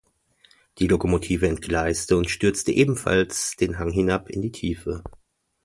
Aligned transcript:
Die 0.79 0.87
Lokomotive 0.87 1.47
entgleiste 1.47 2.17
und 2.17 2.31
stürzte 2.31 2.71
ebenfalls 2.71 3.55
den 3.57 3.77
Hang 3.77 3.91
hinab 3.91 4.31
in 4.31 4.41
die 4.41 4.51
Tiefe. 4.51 5.03